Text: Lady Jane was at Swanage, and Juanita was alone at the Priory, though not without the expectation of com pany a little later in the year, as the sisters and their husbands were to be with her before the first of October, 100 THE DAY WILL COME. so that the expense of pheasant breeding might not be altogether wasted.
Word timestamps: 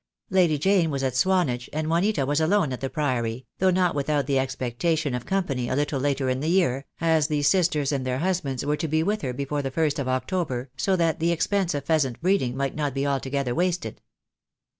Lady 0.31 0.57
Jane 0.57 0.89
was 0.89 1.03
at 1.03 1.15
Swanage, 1.15 1.69
and 1.71 1.87
Juanita 1.87 2.25
was 2.25 2.41
alone 2.41 2.73
at 2.73 2.81
the 2.81 2.89
Priory, 2.89 3.45
though 3.59 3.69
not 3.69 3.93
without 3.93 4.25
the 4.25 4.39
expectation 4.39 5.13
of 5.13 5.27
com 5.27 5.43
pany 5.43 5.71
a 5.71 5.75
little 5.75 5.99
later 5.99 6.27
in 6.27 6.39
the 6.39 6.47
year, 6.49 6.87
as 6.99 7.27
the 7.27 7.43
sisters 7.43 7.91
and 7.91 8.03
their 8.03 8.17
husbands 8.17 8.65
were 8.65 8.75
to 8.77 8.87
be 8.87 9.03
with 9.03 9.21
her 9.21 9.31
before 9.31 9.61
the 9.61 9.69
first 9.69 9.99
of 9.99 10.07
October, 10.07 10.55
100 10.55 10.57
THE 10.57 10.63
DAY 10.63 10.63
WILL 10.63 10.65
COME. 10.65 10.81
so 10.81 10.95
that 10.95 11.19
the 11.19 11.31
expense 11.31 11.73
of 11.75 11.85
pheasant 11.85 12.19
breeding 12.19 12.57
might 12.57 12.73
not 12.73 12.95
be 12.95 13.05
altogether 13.05 13.53
wasted. 13.53 14.01